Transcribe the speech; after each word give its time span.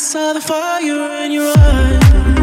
I 0.00 0.02
saw 0.02 0.32
the 0.32 0.40
fire 0.40 1.24
in 1.24 1.30
your 1.30 1.52
eyes. 1.58 2.39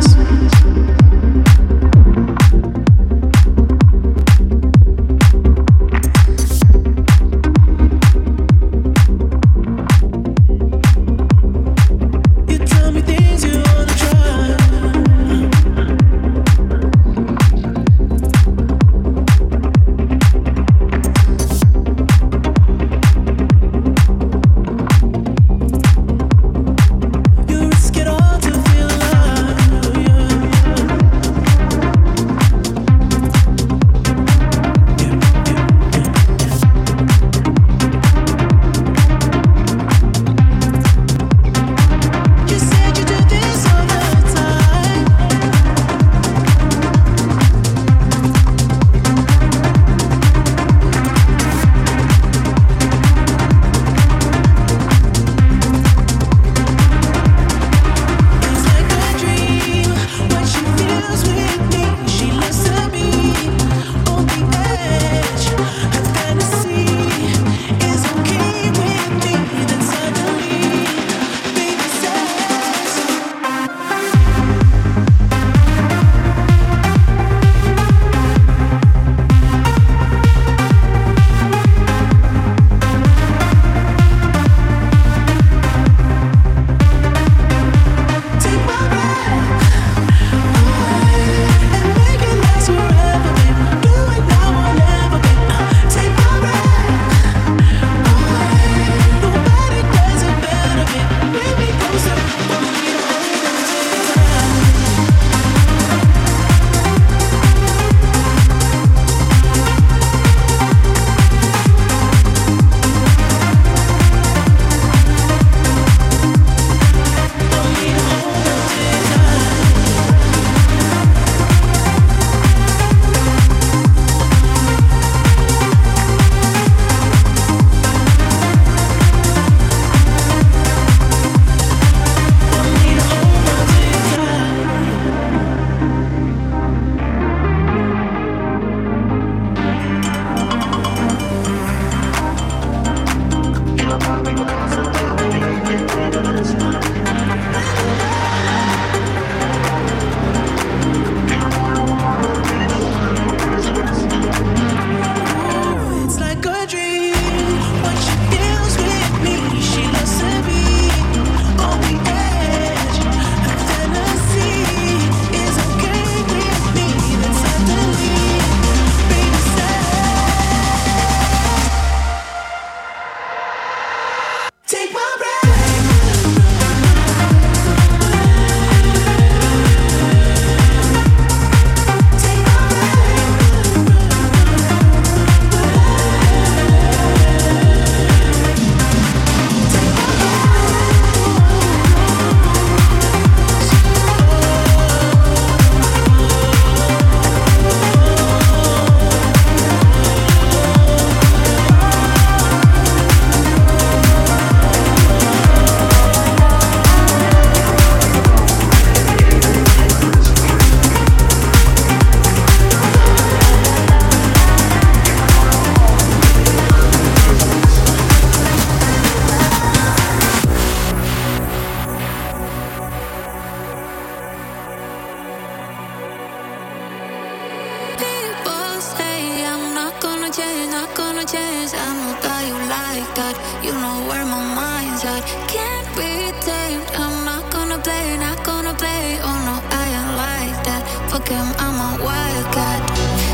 chance. 231.28 231.74
I 231.74 231.88
know 232.00 232.16
that 232.24 232.42
you 232.48 232.58
like 232.72 233.10
that. 233.20 233.36
You 233.64 233.74
know 233.74 233.98
where 234.08 234.26
my 234.26 234.42
mind's 234.56 235.04
at. 235.04 235.22
Can't 235.52 235.88
be 235.96 236.32
tamed. 236.40 236.88
I'm 236.96 237.26
not 237.26 237.52
gonna 237.52 237.80
play, 237.80 238.18
not 238.18 238.44
gonna 238.44 238.74
play. 238.74 239.20
Oh 239.22 239.38
no, 239.48 239.56
I 239.80 239.84
ain't 239.98 240.14
like 240.24 240.58
that. 240.68 240.84
Fuck 241.12 241.28
him, 241.28 241.48
I'm 241.60 241.78
a 241.88 241.90
wildcat. 242.04 242.80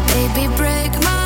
Baby, 0.09 0.47
break 0.57 0.91
my 1.05 1.22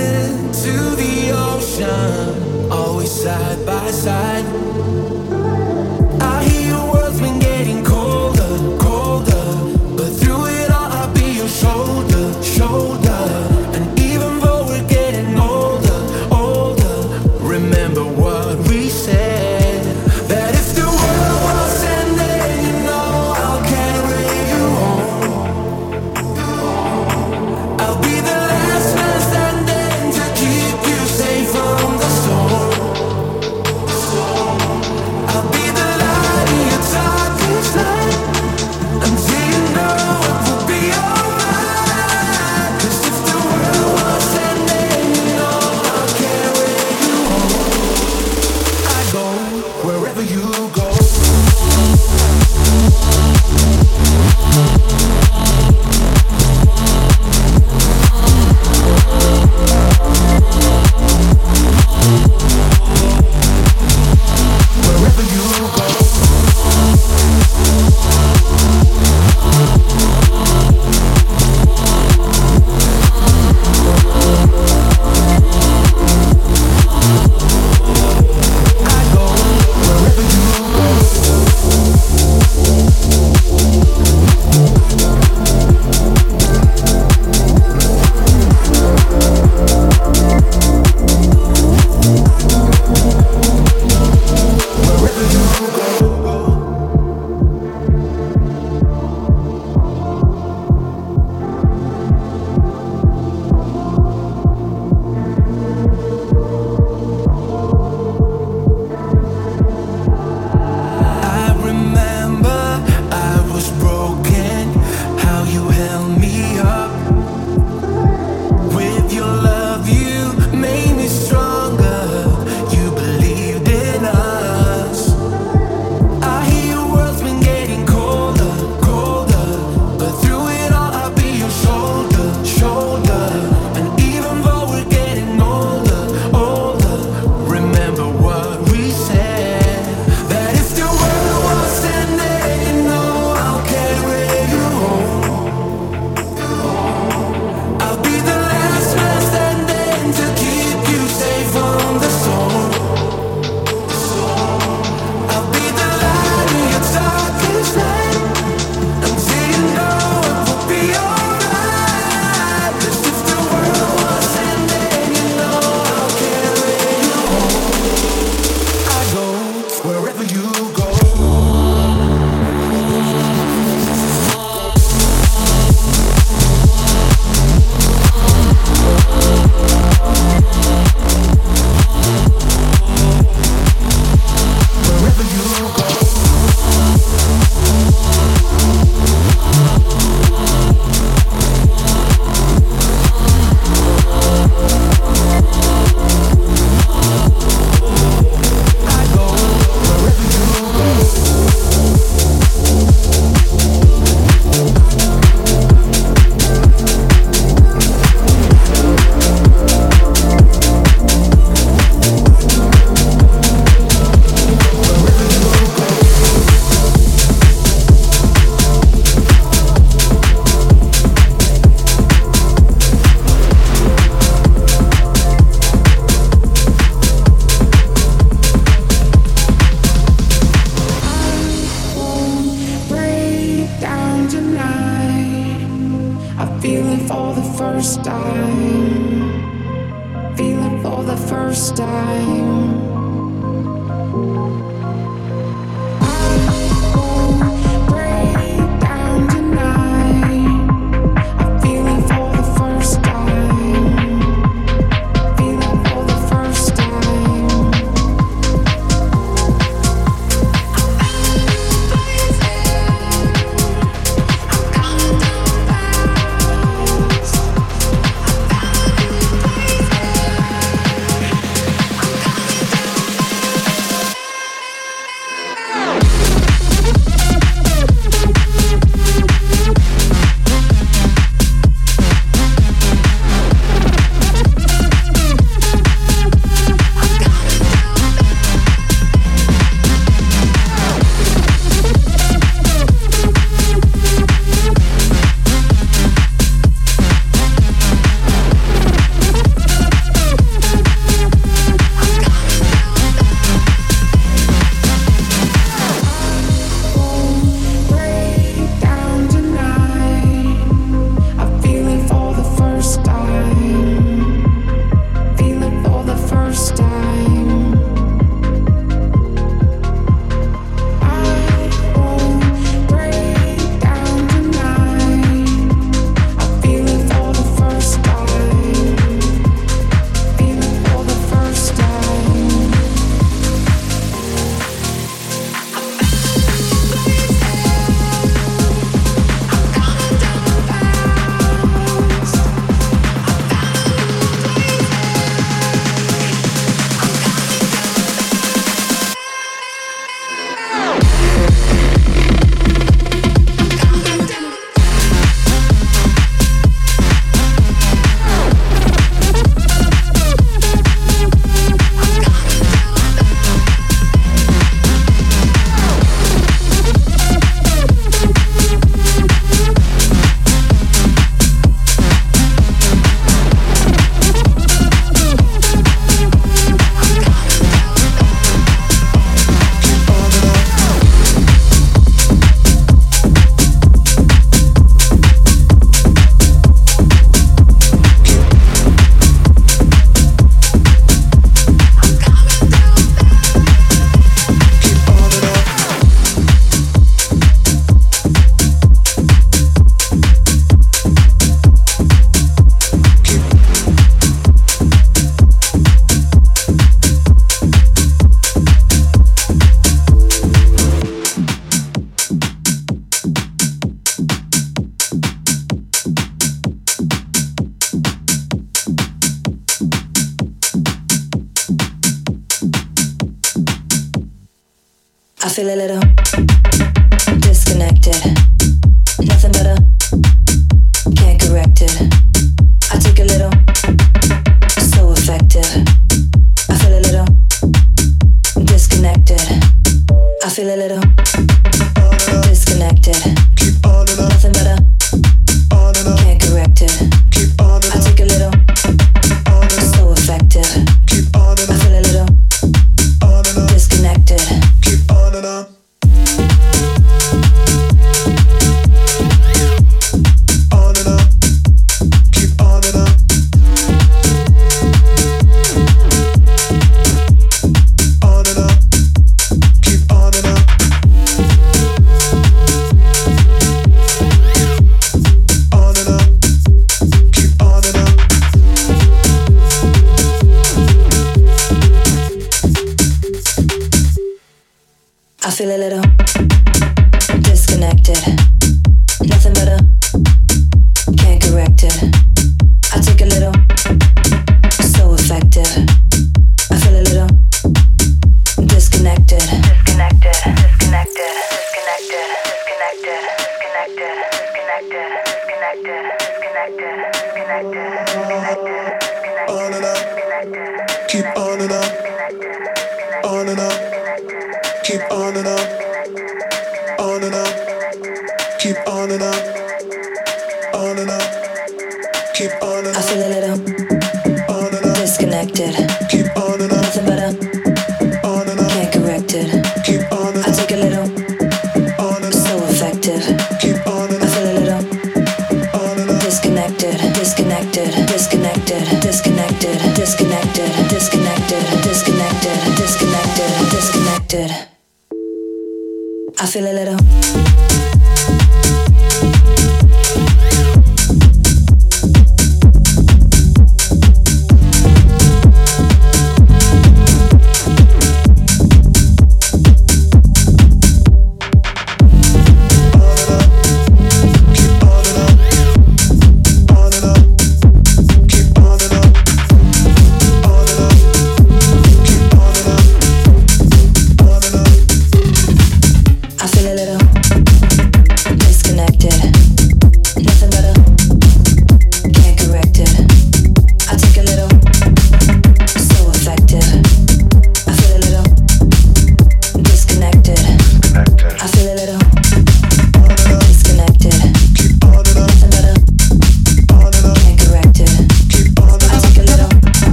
into 0.00 0.74
the 0.96 1.30
ocean, 1.32 2.70
always 2.70 3.10
side 3.10 3.64
by 3.66 3.90
side. 3.90 5.19